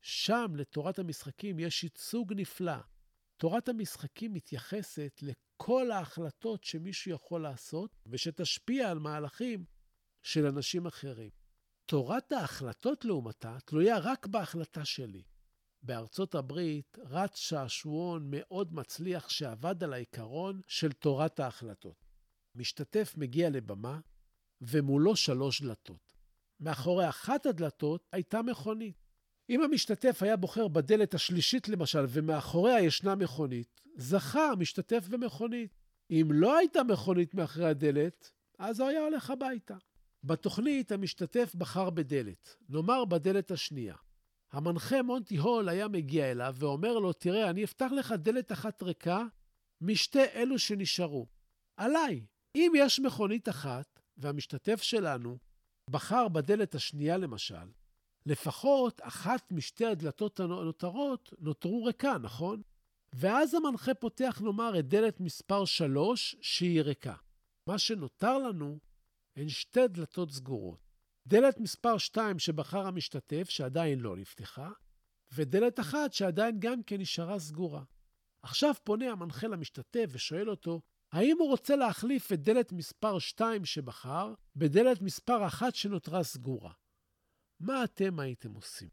שם, 0.00 0.52
לתורת 0.56 0.98
המשחקים, 0.98 1.58
יש 1.58 1.84
ייצוג 1.84 2.32
נפלא. 2.36 2.78
תורת 3.36 3.68
המשחקים 3.68 4.34
מתייחסת 4.34 5.22
לכל 5.22 5.90
ההחלטות 5.90 6.64
שמישהו 6.64 7.10
יכול 7.10 7.42
לעשות, 7.42 7.90
ושתשפיע 8.06 8.90
על 8.90 8.98
מהלכים 8.98 9.64
של 10.22 10.46
אנשים 10.46 10.86
אחרים. 10.86 11.30
תורת 11.86 12.32
ההחלטות, 12.32 13.04
לעומתה, 13.04 13.58
תלויה 13.64 13.98
רק 13.98 14.26
בהחלטה 14.26 14.84
שלי. 14.84 15.22
בארצות 15.82 16.34
הברית 16.34 16.98
רץ 16.98 17.36
שעשועון 17.36 18.26
מאוד 18.30 18.74
מצליח 18.74 19.28
שעבד 19.28 19.84
על 19.84 19.92
העיקרון 19.92 20.60
של 20.66 20.92
תורת 20.92 21.40
ההחלטות. 21.40 22.04
משתתף 22.54 23.14
מגיע 23.16 23.50
לבמה, 23.50 24.00
ומולו 24.60 25.16
שלוש 25.16 25.62
דלתות. 25.62 26.12
מאחורי 26.60 27.08
אחת 27.08 27.46
הדלתות 27.46 28.08
הייתה 28.12 28.42
מכונית. 28.42 29.07
אם 29.50 29.62
המשתתף 29.62 30.22
היה 30.22 30.36
בוחר 30.36 30.68
בדלת 30.68 31.14
השלישית 31.14 31.68
למשל, 31.68 32.04
ומאחוריה 32.08 32.80
ישנה 32.80 33.14
מכונית, 33.14 33.80
זכה 33.96 34.50
המשתתף 34.50 35.08
במכונית. 35.08 35.78
אם 36.10 36.28
לא 36.32 36.58
הייתה 36.58 36.82
מכונית 36.82 37.34
מאחורי 37.34 37.66
הדלת, 37.66 38.30
אז 38.58 38.80
הוא 38.80 38.88
היה 38.88 39.00
הולך 39.00 39.30
הביתה. 39.30 39.74
בתוכנית 40.24 40.92
המשתתף 40.92 41.54
בחר 41.54 41.90
בדלת, 41.90 42.56
נאמר 42.68 43.04
בדלת 43.04 43.50
השנייה. 43.50 43.94
המנחה 44.52 45.02
מונטי 45.02 45.36
הול 45.36 45.68
היה 45.68 45.88
מגיע 45.88 46.30
אליו 46.30 46.54
ואומר 46.58 46.98
לו, 46.98 47.12
תראה, 47.12 47.50
אני 47.50 47.64
אפתח 47.64 47.90
לך 47.96 48.12
דלת 48.12 48.52
אחת 48.52 48.82
ריקה 48.82 49.24
משתי 49.80 50.24
אלו 50.34 50.58
שנשארו. 50.58 51.26
עליי, 51.76 52.24
אם 52.54 52.72
יש 52.76 53.00
מכונית 53.00 53.48
אחת, 53.48 54.00
והמשתתף 54.16 54.82
שלנו 54.82 55.38
בחר 55.90 56.28
בדלת 56.28 56.74
השנייה 56.74 57.16
למשל, 57.16 57.66
לפחות 58.28 59.00
אחת 59.02 59.52
משתי 59.52 59.86
הדלתות 59.86 60.40
הנותרות 60.40 61.32
נותרו 61.38 61.84
ריקה, 61.84 62.18
נכון? 62.18 62.62
ואז 63.12 63.54
המנחה 63.54 63.94
פותח, 63.94 64.40
נאמר, 64.44 64.78
את 64.78 64.88
דלת 64.88 65.20
מספר 65.20 65.64
3, 65.64 66.36
שהיא 66.40 66.82
ריקה. 66.82 67.14
מה 67.66 67.78
שנותר 67.78 68.38
לנו 68.38 68.78
הן 69.36 69.48
שתי 69.48 69.88
דלתות 69.88 70.30
סגורות. 70.30 70.78
דלת 71.26 71.60
מספר 71.60 71.98
2 71.98 72.38
שבחר 72.38 72.86
המשתתף, 72.86 73.50
שעדיין 73.50 74.00
לא 74.00 74.16
נפתחה, 74.16 74.70
ודלת 75.32 75.80
אחת 75.80 76.12
שעדיין 76.12 76.56
גם 76.58 76.82
כן 76.82 77.00
נשארה 77.00 77.38
סגורה. 77.38 77.82
עכשיו 78.42 78.74
פונה 78.84 79.10
המנחה 79.10 79.46
למשתתף 79.46 80.06
ושואל 80.08 80.50
אותו, 80.50 80.80
האם 81.12 81.36
הוא 81.38 81.48
רוצה 81.48 81.76
להחליף 81.76 82.32
את 82.32 82.42
דלת 82.42 82.72
מספר 82.72 83.18
2 83.18 83.64
שבחר 83.64 84.34
בדלת 84.56 85.02
מספר 85.02 85.46
1 85.46 85.74
שנותרה 85.74 86.24
סגורה? 86.24 86.72
מה 87.60 87.84
אתם 87.84 88.20
הייתם 88.20 88.54
עושים? 88.54 88.88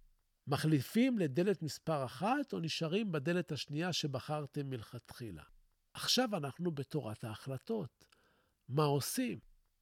מחליפים 0.48 1.20
לדלת 1.20 1.62
מספר 1.62 2.06
1 2.06 2.54
או 2.54 2.60
נשארים 2.60 3.12
בדלת 3.12 3.52
השנייה 3.52 3.94
שבחרתם 3.94 4.70
מלכתחילה? 4.70 5.44
עכשיו 5.94 6.38
אנחנו 6.38 6.72
בתורת 6.72 7.24
ההחלטות. 7.24 8.06
מה 8.70 8.84
עושים? 8.84 9.40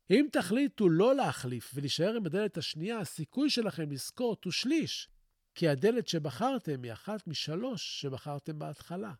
אם 0.09 0.27
תחליטו 0.31 0.89
לא 0.89 1.15
להחליף 1.15 1.71
ולהישאר 1.73 2.15
עם 2.15 2.25
הדלת 2.25 2.57
השנייה, 2.57 2.99
הסיכוי 2.99 3.49
שלכם 3.49 3.91
לזכות 3.91 4.43
הוא 4.43 4.53
שליש, 4.53 5.09
כי 5.55 5.67
הדלת 5.67 6.07
שבחרתם 6.07 6.83
היא 6.83 6.93
אחת 6.93 7.27
משלוש 7.27 8.01
שבחרתם 8.01 8.59
בהתחלה. 8.59 9.13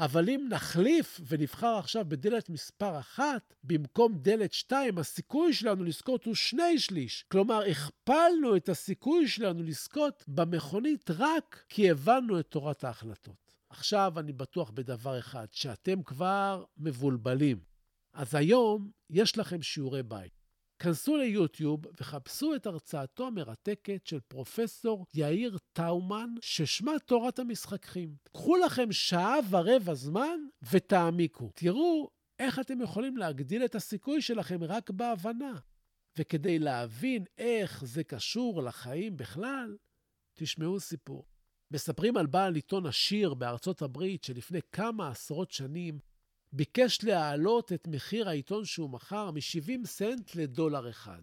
אבל 0.00 0.30
אם 0.30 0.46
נחליף 0.50 1.20
ונבחר 1.28 1.76
עכשיו 1.78 2.04
בדלת 2.08 2.50
מספר 2.50 2.98
אחת, 2.98 3.54
במקום 3.64 4.18
דלת 4.18 4.52
שתיים, 4.52 4.98
הסיכוי 4.98 5.52
שלנו 5.52 5.84
לזכות 5.84 6.24
הוא 6.24 6.34
שני 6.34 6.78
שליש. 6.78 7.24
כלומר, 7.32 7.62
הכפלנו 7.70 8.56
את 8.56 8.68
הסיכוי 8.68 9.28
שלנו 9.28 9.62
לזכות 9.62 10.24
במכונית 10.28 11.10
רק 11.10 11.64
כי 11.68 11.90
הבנו 11.90 12.40
את 12.40 12.46
תורת 12.46 12.84
ההחלטות. 12.84 13.56
עכשיו 13.70 14.12
אני 14.16 14.32
בטוח 14.32 14.70
בדבר 14.70 15.18
אחד, 15.18 15.46
שאתם 15.50 16.02
כבר 16.02 16.64
מבולבלים. 16.78 17.60
אז 18.12 18.34
היום 18.34 18.90
יש 19.10 19.38
לכם 19.38 19.62
שיעורי 19.62 20.02
בית. 20.02 20.39
כנסו 20.82 21.16
ליוטיוב 21.16 21.80
וחפשו 22.00 22.54
את 22.54 22.66
הרצאתו 22.66 23.26
המרתקת 23.26 24.06
של 24.06 24.20
פרופסור 24.20 25.06
יאיר 25.14 25.58
טאומן, 25.72 26.34
ששמה 26.40 26.92
תורת 27.06 27.38
המשחקים. 27.38 28.14
קחו 28.32 28.56
לכם 28.56 28.92
שעה 28.92 29.36
ורבע 29.50 29.94
זמן 29.94 30.38
ותעמיקו. 30.70 31.50
תראו 31.54 32.10
איך 32.38 32.58
אתם 32.58 32.80
יכולים 32.80 33.16
להגדיל 33.16 33.64
את 33.64 33.74
הסיכוי 33.74 34.22
שלכם 34.22 34.64
רק 34.64 34.90
בהבנה. 34.90 35.58
וכדי 36.18 36.58
להבין 36.58 37.24
איך 37.38 37.84
זה 37.84 38.04
קשור 38.04 38.62
לחיים 38.62 39.16
בכלל, 39.16 39.76
תשמעו 40.34 40.80
סיפור. 40.80 41.26
מספרים 41.70 42.16
על 42.16 42.26
בעל 42.26 42.54
עיתון 42.54 42.86
עשיר 42.86 43.34
בארצות 43.34 43.82
הברית 43.82 44.24
שלפני 44.24 44.60
כמה 44.72 45.08
עשרות 45.08 45.50
שנים 45.50 45.98
ביקש 46.52 47.04
להעלות 47.04 47.72
את 47.72 47.88
מחיר 47.88 48.28
העיתון 48.28 48.64
שהוא 48.64 48.90
מכר 48.90 49.30
מ-70 49.30 49.86
סנט 49.86 50.34
לדולר 50.34 50.90
אחד, 50.90 51.22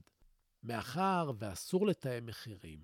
מאחר 0.64 1.32
ואסור 1.40 1.88
לתאם 1.88 2.26
מחירים. 2.26 2.80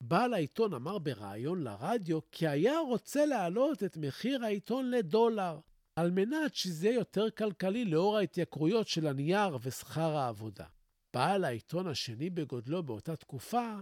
בעל 0.00 0.34
העיתון 0.34 0.74
אמר 0.74 0.98
בריאיון 0.98 1.62
לרדיו 1.62 2.18
כי 2.32 2.48
היה 2.48 2.78
רוצה 2.78 3.26
להעלות 3.26 3.84
את 3.84 3.96
מחיר 3.96 4.44
העיתון 4.44 4.90
לדולר, 4.90 5.60
על 5.96 6.10
מנת 6.10 6.54
שזה 6.54 6.86
יהיה 6.86 6.98
יותר 6.98 7.30
כלכלי 7.30 7.84
לאור 7.84 8.16
ההתייקרויות 8.16 8.88
של 8.88 9.06
הנייר 9.06 9.58
ושכר 9.62 10.16
העבודה. 10.16 10.66
בעל 11.14 11.44
העיתון 11.44 11.86
השני 11.86 12.30
בגודלו 12.30 12.82
באותה 12.82 13.16
תקופה 13.16 13.74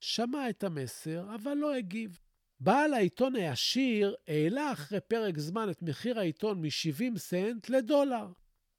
שמע 0.00 0.50
את 0.50 0.64
המסר, 0.64 1.34
אבל 1.34 1.54
לא 1.54 1.74
הגיב. 1.74 2.18
בעל 2.60 2.94
העיתון 2.94 3.36
העשיר 3.36 4.14
העלה 4.28 4.72
אחרי 4.72 5.00
פרק 5.00 5.38
זמן 5.38 5.70
את 5.70 5.82
מחיר 5.82 6.18
העיתון 6.18 6.62
מ-70 6.62 7.18
סנט 7.18 7.68
לדולר. 7.68 8.26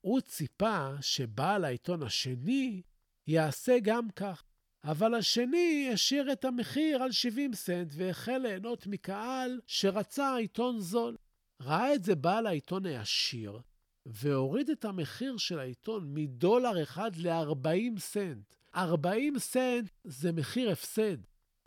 הוא 0.01 0.21
ציפה 0.21 0.89
שבעל 1.01 1.65
העיתון 1.65 2.03
השני 2.03 2.81
יעשה 3.27 3.77
גם 3.83 4.09
כך, 4.15 4.43
אבל 4.83 5.15
השני 5.15 5.89
השאיר 5.93 6.31
את 6.31 6.45
המחיר 6.45 7.03
על 7.03 7.11
70 7.11 7.53
סנט 7.53 7.93
והחל 7.95 8.37
ליהנות 8.37 8.87
מקהל 8.87 9.59
שרצה 9.67 10.35
עיתון 10.35 10.79
זול. 10.79 11.17
ראה 11.61 11.93
את 11.95 12.03
זה 12.03 12.15
בעל 12.15 12.47
העיתון 12.47 12.85
העשיר, 12.85 13.59
והוריד 14.05 14.69
את 14.69 14.85
המחיר 14.85 15.37
של 15.37 15.59
העיתון 15.59 16.13
מדולר 16.13 16.83
אחד 16.83 17.15
ל-40 17.15 17.99
סנט. 17.99 18.55
40 18.75 19.39
סנט 19.39 19.89
זה 20.03 20.31
מחיר 20.31 20.69
הפסד. 20.69 21.17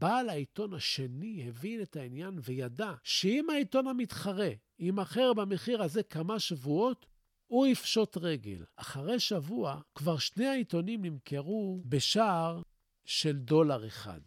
בעל 0.02 0.28
העיתון 0.28 0.74
השני 0.74 1.48
הבין 1.48 1.82
את 1.82 1.96
העניין 1.96 2.38
וידע 2.44 2.92
שאם 3.02 3.50
העיתון 3.50 3.86
המתחרה 3.86 4.48
יימכר 4.78 5.32
במחיר 5.32 5.82
הזה 5.82 6.02
כמה 6.02 6.40
שבועות, 6.40 7.06
הוא 7.46 7.66
יפשוט 7.66 8.16
רגל. 8.16 8.64
אחרי 8.76 9.20
שבוע 9.20 9.80
כבר 9.94 10.18
שני 10.18 10.46
העיתונים 10.46 11.04
נמכרו 11.04 11.82
בשער 11.84 12.62
של 13.04 13.38
דולר 13.38 13.86
אחד. 13.86 14.20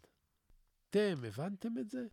אתם 0.89 1.15
הבנתם 1.27 1.77
את 1.79 1.89
זה? 1.89 2.05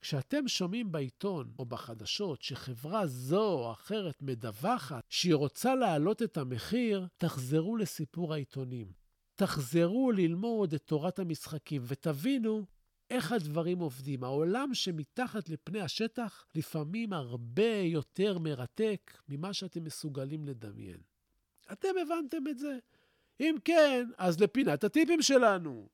כשאתם 0.00 0.48
שומעים 0.48 0.92
בעיתון 0.92 1.52
או 1.58 1.64
בחדשות 1.64 2.42
שחברה 2.42 3.06
זו 3.06 3.52
או 3.52 3.72
אחרת 3.72 4.22
מדווחת 4.22 5.04
שהיא 5.08 5.34
רוצה 5.34 5.74
להעלות 5.74 6.22
את 6.22 6.36
המחיר, 6.36 7.06
תחזרו 7.16 7.76
לסיפור 7.76 8.34
העיתונים. 8.34 8.92
תחזרו 9.34 10.12
ללמוד 10.12 10.74
את 10.74 10.82
תורת 10.82 11.18
המשחקים 11.18 11.82
ותבינו 11.86 12.75
איך 13.10 13.32
הדברים 13.32 13.78
עובדים. 13.78 14.24
העולם 14.24 14.74
שמתחת 14.74 15.48
לפני 15.48 15.80
השטח 15.80 16.46
לפעמים 16.54 17.12
הרבה 17.12 17.76
יותר 17.76 18.38
מרתק 18.38 19.18
ממה 19.28 19.52
שאתם 19.52 19.84
מסוגלים 19.84 20.44
לדמיין. 20.44 20.98
אתם 21.72 21.88
הבנתם 22.02 22.48
את 22.50 22.58
זה? 22.58 22.78
אם 23.40 23.56
כן, 23.64 24.08
אז 24.18 24.40
לפינת 24.40 24.84
הטיפים 24.84 25.22
שלנו. 25.22 25.88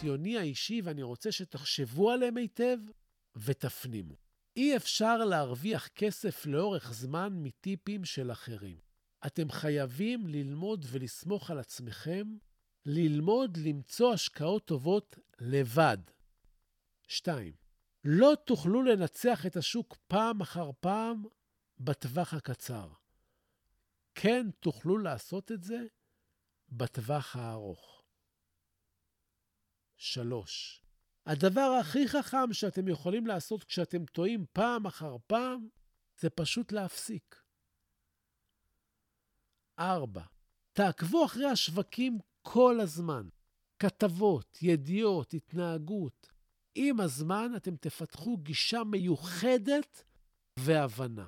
מניסיוני 0.00 0.38
האישי, 0.38 0.80
ואני 0.84 1.02
רוצה 1.02 1.32
שתחשבו 1.32 2.10
עליהם 2.10 2.36
היטב 2.36 2.78
ותפנימו. 3.36 4.14
אי 4.56 4.76
אפשר 4.76 5.16
להרוויח 5.16 5.88
כסף 5.88 6.46
לאורך 6.46 6.92
זמן 6.92 7.32
מטיפים 7.32 8.04
של 8.04 8.32
אחרים. 8.32 8.78
אתם 9.26 9.50
חייבים 9.50 10.26
ללמוד 10.26 10.86
ולסמוך 10.88 11.50
על 11.50 11.58
עצמכם, 11.58 12.36
ללמוד 12.86 13.56
למצוא 13.56 14.12
השקעות 14.12 14.64
טובות 14.64 15.18
לבד. 15.40 15.98
2. 17.08 17.52
לא 18.04 18.32
תוכלו 18.46 18.82
לנצח 18.82 19.46
את 19.46 19.56
השוק 19.56 19.96
פעם 20.08 20.40
אחר 20.40 20.70
פעם 20.80 21.24
בטווח 21.78 22.34
הקצר. 22.34 22.88
כן 24.14 24.46
תוכלו 24.60 24.98
לעשות 24.98 25.52
את 25.52 25.62
זה 25.62 25.80
בטווח 26.68 27.36
הארוך. 27.36 27.89
שלוש, 30.00 30.82
הדבר 31.26 31.76
הכי 31.80 32.08
חכם 32.08 32.52
שאתם 32.52 32.88
יכולים 32.88 33.26
לעשות 33.26 33.64
כשאתם 33.64 34.04
טועים 34.04 34.44
פעם 34.52 34.86
אחר 34.86 35.16
פעם, 35.26 35.68
זה 36.18 36.30
פשוט 36.30 36.72
להפסיק. 36.72 37.42
ארבע, 39.78 40.22
תעקבו 40.72 41.24
אחרי 41.24 41.46
השווקים 41.46 42.18
כל 42.42 42.80
הזמן. 42.80 43.28
כתבות, 43.78 44.58
ידיעות, 44.62 45.34
התנהגות. 45.34 46.32
עם 46.74 47.00
הזמן 47.00 47.52
אתם 47.56 47.76
תפתחו 47.76 48.36
גישה 48.36 48.84
מיוחדת 48.84 50.04
והבנה. 50.58 51.26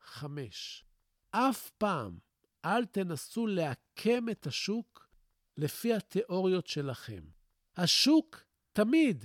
חמש, 0.00 0.84
אף 1.30 1.70
פעם 1.70 2.18
אל 2.64 2.86
תנסו 2.86 3.46
לעקם 3.46 4.28
את 4.30 4.46
השוק 4.46 5.08
לפי 5.56 5.94
התיאוריות 5.94 6.66
שלכם. 6.66 7.41
השוק 7.76 8.44
תמיד 8.72 9.24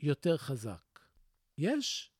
יותר 0.00 0.36
חזק. 0.36 1.00
יש? 1.58 2.12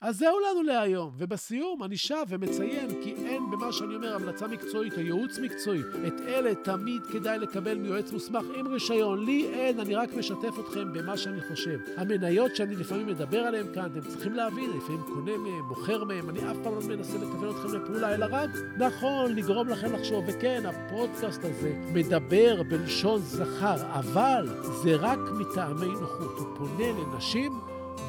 אז 0.00 0.16
זהו 0.16 0.40
לנו 0.40 0.62
להיום, 0.62 1.14
ובסיום 1.18 1.84
אני 1.84 1.96
שב 1.96 2.26
ומציין 2.28 3.02
כי 3.02 3.14
במה 3.50 3.72
שאני 3.72 3.96
אומר 3.96 4.14
המלצה 4.14 4.46
מקצועית 4.46 4.92
או 4.96 5.00
ייעוץ 5.00 5.38
מקצועי. 5.38 5.80
את 6.06 6.20
אלה 6.20 6.54
תמיד 6.54 7.06
כדאי 7.06 7.38
לקבל 7.38 7.78
מיועץ 7.78 8.12
מוסמך 8.12 8.44
עם 8.54 8.68
רישיון. 8.68 9.24
לי 9.24 9.46
אין, 9.52 9.80
אני 9.80 9.94
רק 9.94 10.14
משתף 10.14 10.58
אתכם 10.60 10.92
במה 10.92 11.16
שאני 11.16 11.40
חושב. 11.48 11.78
המניות 11.96 12.56
שאני 12.56 12.76
לפעמים 12.76 13.06
מדבר 13.06 13.38
עליהן 13.38 13.66
כאן, 13.74 13.86
אתם 13.92 14.08
צריכים 14.08 14.34
להבין, 14.34 14.70
לפעמים 14.76 15.02
קונה 15.02 15.38
מהם, 15.38 15.64
מוכר 15.68 16.04
מהם, 16.04 16.30
אני 16.30 16.50
אף 16.50 16.56
פעם 16.62 16.74
לא 16.74 16.80
מנסה 16.88 17.18
לכוון 17.18 17.50
אתכם 17.50 17.74
לפעולה, 17.74 18.14
אלא 18.14 18.26
רק, 18.30 18.50
נכון, 18.78 19.34
לגרום 19.34 19.68
לכם 19.68 19.92
לחשוב. 19.92 20.24
וכן, 20.28 20.62
הפודקאסט 20.66 21.44
הזה 21.44 21.72
מדבר 21.94 22.62
בלשון 22.62 23.20
זכר, 23.20 23.76
אבל 23.92 24.48
זה 24.82 24.96
רק 24.96 25.18
מטעמי 25.38 25.92
נוחות. 26.00 26.38
הוא 26.38 26.46
פונה 26.56 26.86
לנשים 26.92 27.52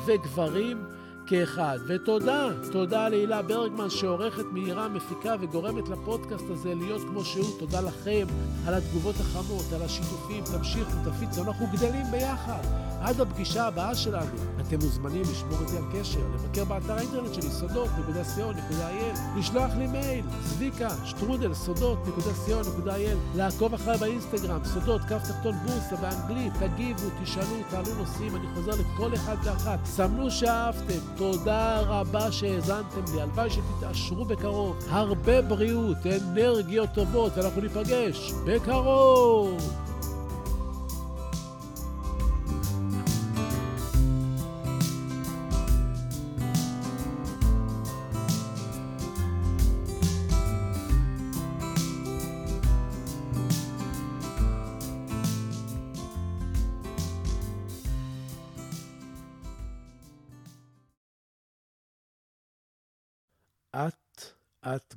וגברים. 0.06 0.99
כאחד. 1.30 1.78
ותודה, 1.88 2.48
תודה 2.72 3.10
להילה 3.10 3.42
ברגמן 3.42 3.90
שעורכת, 3.90 4.46
מהירה, 4.52 4.88
מפיקה 4.88 5.36
וגורמת 5.40 5.90
לפודקאסט 5.90 6.46
הזה 6.50 6.76
להיות 6.76 7.02
כמו 7.02 7.26
שהוא. 7.26 7.60
תודה 7.60 7.82
לכם 7.82 8.28
על 8.68 8.74
התגובות 8.74 9.16
החמות, 9.20 9.74
על 9.76 9.82
השיתופים. 9.82 10.44
תמשיכו, 10.44 10.92
תפיצו, 11.06 11.44
אנחנו 11.44 11.68
גדלים 11.74 12.06
ביחד. 12.12 12.90
עד 13.02 13.22
הפגישה 13.22 13.68
הבאה 13.68 13.96
שלנו, 13.96 14.36
אתם 14.62 14.76
מוזמנים 14.76 15.22
לשמור 15.22 15.62
איתי 15.62 15.78
על 15.78 15.84
קשר, 15.94 16.20
לבקר 16.34 16.66
באתר 16.66 16.94
האינטרנט 16.94 17.34
שלי, 17.34 17.50
סודות.co.il, 17.50 19.40
לשלוח 19.40 19.72
לי 19.78 19.88
מייל, 19.88 20.26
צביקה, 20.46 20.90
שטרודל, 21.06 21.54
סודות.co.il, 21.54 23.38
לעקוב 23.38 23.74
אחריי 23.74 23.98
באינסטגרם, 23.98 24.60
סודות, 24.64 25.02
כף 25.02 25.22
תחתון 25.28 25.56
בורסה 25.66 25.96
באנגלית, 25.96 26.54
תגיבו, 26.60 27.10
תשאלו, 27.24 27.56
תעלו 27.70 27.96
נושאים, 27.98 28.36
אני 28.36 28.46
חוזר 28.56 28.72
לכל 28.72 29.14
אחד 29.14 29.36
ואחת. 29.44 29.80
סמנו 29.86 30.32
שאהבתם, 30.32 31.00
תודה 31.20 31.82
רבה 31.82 32.32
שהאזנתם 32.32 33.02
לי, 33.14 33.22
הלוואי 33.22 33.50
שתתעשרו 33.50 34.26
בקרוב. 34.26 34.78
הרבה 34.90 35.42
בריאות, 35.42 35.98
אנרגיות 36.06 36.90
טובות, 36.94 37.32
ואנחנו 37.38 37.62
ניפגש 37.62 38.32
בקרוב. 38.46 39.89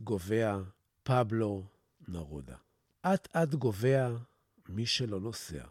גובע 0.04 0.58
פבלו 1.02 1.64
נרודה. 2.08 2.56
אט-אט 3.02 3.54
גובע 3.54 4.10
מי 4.68 4.86
שלא 4.86 5.20
נוסע, 5.20 5.64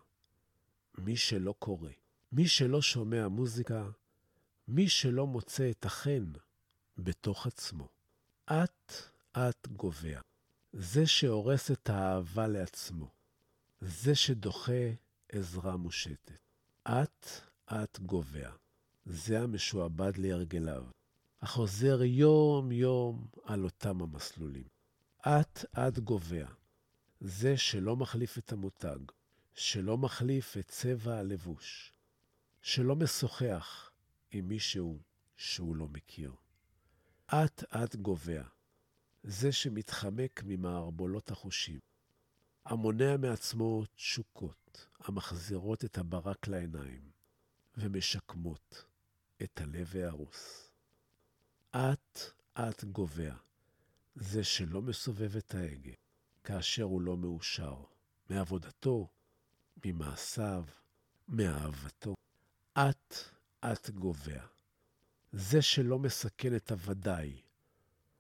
מי 0.98 1.18
שלא 1.18 1.54
קורא, 1.60 1.90
מי 2.32 2.48
שלא 2.48 2.82
שומע 2.82 3.28
מוזיקה, 3.28 3.90
מי 4.68 4.90
שלא 4.90 5.28
מוצא 5.28 5.70
את 5.70 5.86
החן 5.86 6.32
בתוך 6.98 7.48
עצמו. 7.48 7.88
אט-אט 8.46 9.68
גובע. 9.68 10.20
זה 10.74 11.08
שהורס 11.08 11.72
את 11.72 11.90
האהבה 11.90 12.48
לעצמו. 12.48 13.10
זה 13.82 14.16
שדוחה 14.16 14.92
עזרה 15.32 15.78
מושטת. 15.78 16.32
אט-אט 16.84 18.00
גובע. 18.00 18.52
זה 19.06 19.42
המשועבד 19.42 20.18
להרגליו. 20.18 20.84
החוזר 21.42 22.04
יום-יום 22.04 23.28
על 23.44 23.64
אותם 23.64 24.02
המסלולים. 24.02 24.68
אט-אט 25.22 26.00
גובע. 26.00 26.48
זה 27.22 27.58
שלא 27.58 27.96
מחליף 27.96 28.38
את 28.38 28.52
המותג, 28.52 29.00
שלא 29.54 29.98
מחליף 29.98 30.58
את 30.58 30.68
צבע 30.68 31.18
הלבוש, 31.18 31.94
שלא 32.62 32.96
משוחח 32.96 33.92
עם 34.32 34.48
מישהו 34.48 35.00
שהוא 35.36 35.76
לא 35.76 35.88
מכיר. 35.88 36.34
אט-אט 37.28 37.96
גובע. 37.96 38.44
זה 39.24 39.52
שמתחמק 39.52 40.44
ממערבולות 40.46 41.32
החושים, 41.32 41.80
המונע 42.66 43.18
מעצמו 43.18 43.84
תשוקות 43.96 44.88
המחזירות 45.00 45.86
את 45.86 45.98
הברק 45.98 46.48
לעיניים 46.48 47.12
ומשקמות 47.78 48.86
את 49.44 49.62
הלב 49.62 49.96
ההרוס. 49.96 50.71
אט-אט 51.76 52.84
גובע. 52.84 53.34
זה 54.16 54.44
שלא 54.44 54.82
מסובב 54.82 55.36
את 55.36 55.56
ההגה, 55.56 55.92
כאשר 56.44 56.84
הוא 56.84 57.02
לא 57.02 57.18
מאושר, 57.18 57.84
מעבודתו, 58.30 59.08
ממעשיו, 59.86 60.66
מאהבתו. 61.28 62.16
אט-אט 62.74 63.90
גובע. 63.90 64.46
זה 65.32 65.62
שלא 65.62 66.00
מסכן 66.00 66.56
את 66.56 66.72
הוודאי, 66.72 67.42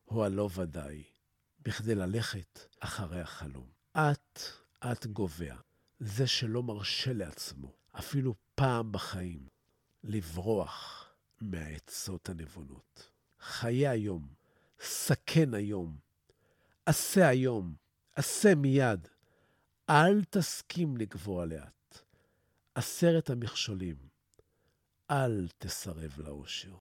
או 0.07 0.25
הלא 0.25 0.49
ודאי, 0.55 1.03
בכדי 1.59 1.95
ללכת 1.95 2.59
אחרי 2.79 3.21
החלום. 3.21 3.69
אט-אט 3.93 5.05
גובע. 5.05 5.55
זה 5.99 6.27
שלא 6.27 6.63
מרשה 6.63 7.13
לעצמו, 7.13 7.71
אפילו 7.91 8.35
פעם 8.55 8.91
בחיים, 8.91 9.47
לברוח 10.03 11.07
מהעצות 11.41 12.29
הנבונות. 12.29 13.11
חיה 13.41 13.91
היום, 13.91 14.27
סכן 14.79 15.53
היום, 15.53 15.97
עשה 16.85 17.27
היום, 17.27 17.75
עשה 18.15 18.55
מיד. 18.55 19.07
אל 19.89 20.23
תסכים 20.29 20.97
לגבוה 20.97 21.45
לאט. 21.45 22.01
עשרת 22.75 23.29
המכשולים, 23.29 23.95
אל 25.11 25.47
תסרב 25.57 26.13
לאושר. 26.17 26.69